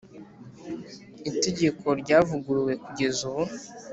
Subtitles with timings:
[1.29, 3.43] Itegeko ryavuguruwe kugeza ubu